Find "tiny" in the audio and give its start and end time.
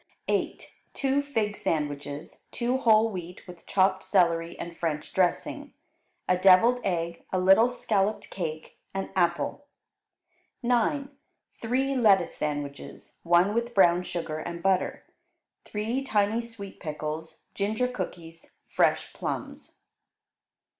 16.01-16.41